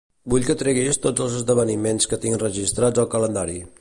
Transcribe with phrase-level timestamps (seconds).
[0.33, 3.61] Vull que treguis tots els esdeveniments que tinc registrats al calendari.